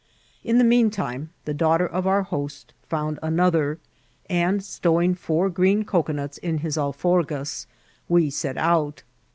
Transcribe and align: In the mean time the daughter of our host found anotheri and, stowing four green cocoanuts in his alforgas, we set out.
In 0.43 0.57
the 0.57 0.63
mean 0.63 0.89
time 0.89 1.29
the 1.45 1.53
daughter 1.53 1.85
of 1.85 2.07
our 2.07 2.23
host 2.23 2.73
found 2.81 3.19
anotheri 3.21 3.77
and, 4.31 4.63
stowing 4.63 5.13
four 5.13 5.47
green 5.47 5.85
cocoanuts 5.85 6.39
in 6.39 6.57
his 6.65 6.75
alforgas, 6.75 7.67
we 8.09 8.31
set 8.31 8.57
out. 8.57 9.03